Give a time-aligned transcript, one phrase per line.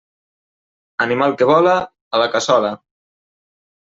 [1.05, 1.75] Animal que vola,
[2.15, 2.73] a la cassola.